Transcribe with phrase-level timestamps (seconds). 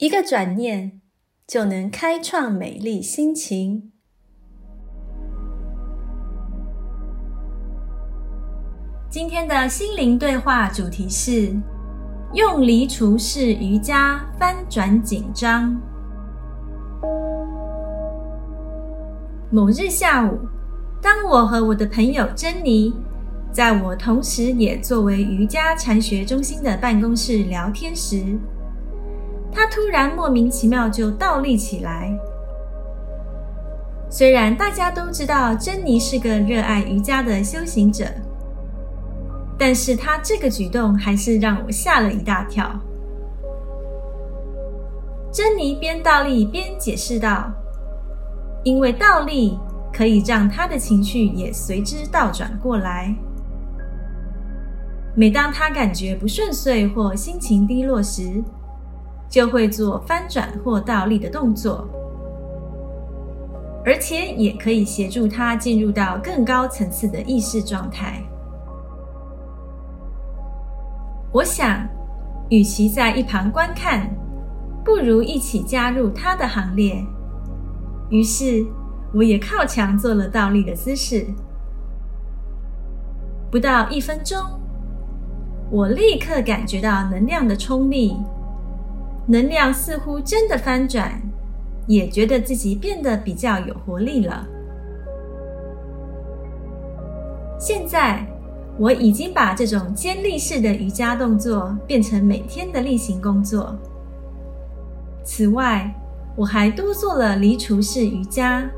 [0.00, 1.02] 一个转念
[1.46, 3.92] 就能开创美丽心情。
[9.10, 11.54] 今天的心灵对话主题是：
[12.32, 15.78] 用离除式瑜伽翻转紧张。
[19.50, 20.38] 某日下午。
[21.02, 22.94] 当我和我的朋友珍妮，
[23.52, 28.38] 在我同时也作为瑜伽禅学中心的办公室聊天时，
[29.52, 32.16] 他突然莫名其妙就倒立起来。
[34.08, 38.04] 虽然大家都知道珍妮是个热爱瑜伽的修行者，
[39.58, 42.68] 但是她这个举动还是让我吓了一大跳。
[45.32, 47.50] 珍妮边倒立边解释道
[48.64, 49.58] ：“因为倒立。”
[49.92, 53.12] 可以让他的情绪也随之倒转过来。
[55.16, 58.40] 每当他感觉不顺遂或心情低落时，
[59.30, 61.88] 就会做翻转或倒立的动作，
[63.82, 68.22] 而且也可以协助他进入到更高层次的意识状态。
[71.32, 71.88] 我想，
[72.50, 74.10] 与其在一旁观看，
[74.84, 77.02] 不如一起加入他的行列。
[78.10, 78.66] 于是。
[79.12, 81.26] 我也靠墙做了倒立的姿势，
[83.50, 84.38] 不到一分钟，
[85.68, 88.16] 我立刻感觉到能量的冲力，
[89.26, 91.20] 能量似乎真的翻转，
[91.86, 94.46] 也觉得自己变得比较有活力了。
[97.58, 98.26] 现在
[98.78, 103.76] 我已经把这种尖立式的瑜伽动作变成每天的例行工作。
[105.22, 105.94] 此外，
[106.34, 108.68] 我还多做了离除式瑜伽。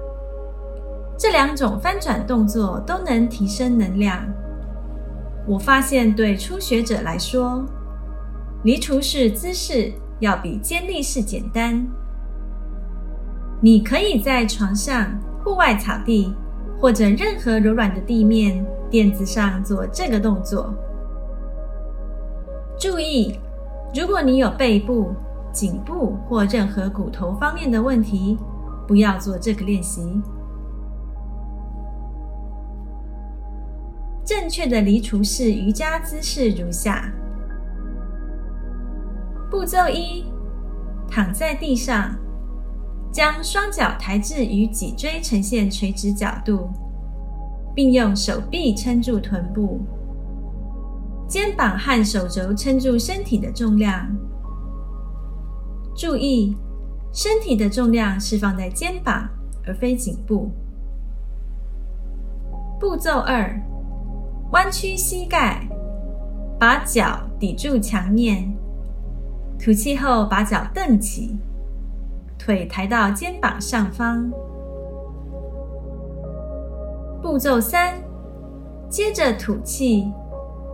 [1.17, 4.27] 这两种翻转动作都能提升能量。
[5.47, 7.65] 我发现，对初学者来说，
[8.65, 11.85] 离除式姿势要比尖立式简单。
[13.61, 16.33] 你可以在床上、户外草地
[16.81, 20.73] 或者任何柔软的地面垫子上做这个动作。
[22.79, 23.37] 注意，
[23.93, 25.13] 如果你有背部、
[25.53, 28.39] 颈部或任何骨头方面的问题，
[28.87, 30.23] 不要做这个练习。
[34.25, 37.13] 正确的离除式瑜伽姿势如下：
[39.53, 40.25] 步骤一，
[41.11, 42.17] 躺在地上，
[43.13, 46.71] 将双脚抬至与脊椎呈现垂直角度，
[47.75, 49.83] 并用手臂撑住臀部，
[51.29, 54.09] 肩膀和手肘撑住身体的重量。
[55.95, 56.57] 注意，
[57.13, 59.29] 身体的重量是放在肩膀
[59.67, 60.51] 而非颈部。
[62.81, 63.55] 步骤二。
[64.53, 65.67] 弯曲膝盖，
[66.59, 68.55] 把脚抵住墙面，
[69.65, 71.39] 吐气后把脚蹬起，
[72.37, 74.29] 腿抬到肩膀上方。
[77.23, 77.95] 步骤三，
[78.89, 80.13] 接着吐气，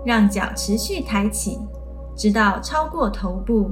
[0.06, 1.58] 让脚持续抬起，
[2.16, 3.68] 直到超过头部，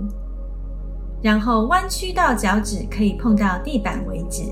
[1.23, 4.43] 然后弯曲到脚趾可以碰到地板为止，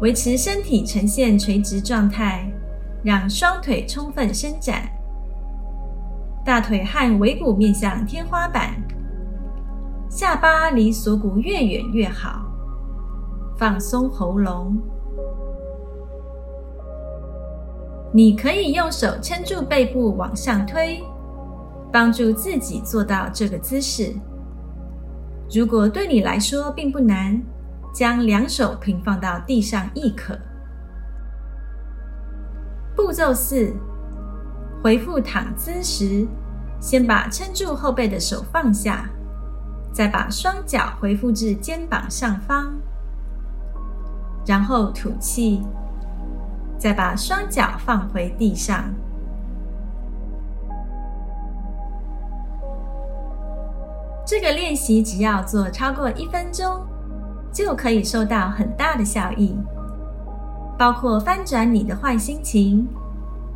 [0.00, 2.48] 维持身体呈现垂直状态。
[3.02, 4.88] 让双腿充分伸展，
[6.44, 8.74] 大腿和尾骨面向天花板，
[10.10, 12.42] 下巴离锁骨越远越好。
[13.56, 14.76] 放松喉咙，
[18.12, 21.02] 你可以用手撑住背部往上推，
[21.90, 24.14] 帮助自己做到这个姿势。
[25.50, 27.40] 如果对你来说并不难，
[27.94, 30.38] 将两手平放到地上亦可。
[32.94, 33.72] 步骤四，
[34.84, 36.28] 回复躺姿时，
[36.78, 39.08] 先把撑住后背的手放下，
[39.94, 42.74] 再把双脚回复至肩膀上方，
[44.46, 45.62] 然后吐气，
[46.76, 48.84] 再把双脚放回地上。
[54.26, 56.86] 这个练习只要做超过一分钟，
[57.50, 59.56] 就可以收到很大的效益。
[60.76, 62.86] 包括翻转你的坏心情、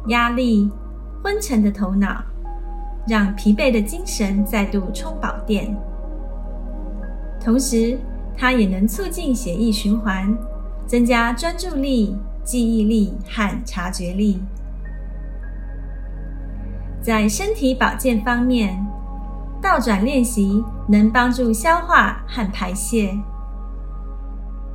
[0.07, 0.71] 压力、
[1.23, 2.23] 昏沉的头脑，
[3.07, 5.77] 让疲惫的精神再度充饱电。
[7.41, 7.99] 同时，
[8.37, 10.37] 它也能促进血液循环，
[10.87, 14.41] 增加专注力、记忆力和察觉力。
[17.01, 18.85] 在身体保健方面，
[19.63, 23.17] 倒转练习能帮助消化和排泄。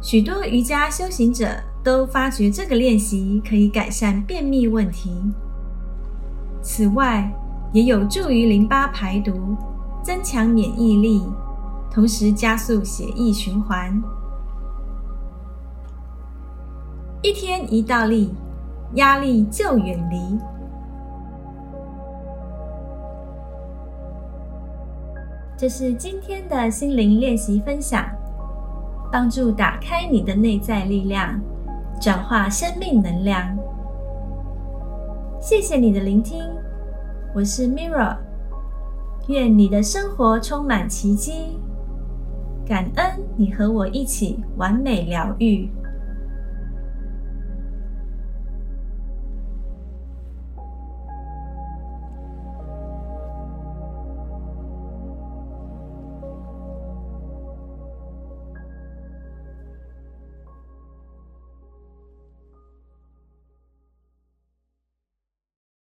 [0.01, 1.47] 许多瑜伽修行者
[1.83, 5.11] 都发觉这个练习可以改善便秘问题。
[6.63, 7.29] 此外，
[7.73, 9.55] 也有助于淋巴排毒，
[10.01, 11.21] 增强免疫力，
[11.91, 14.01] 同时加速血液循环。
[17.21, 18.33] 一天一倒立，
[18.93, 20.39] 压力就远离。
[25.57, 28.05] 这是今天的心灵练习分享。
[29.11, 31.39] 帮助打开你的内在力量，
[32.01, 33.55] 转化生命能量。
[35.39, 36.41] 谢谢你的聆听，
[37.35, 38.15] 我是 Mirra，
[39.27, 41.57] 愿你的生活充满奇迹。
[42.63, 45.67] 感恩你和我一起完美疗愈。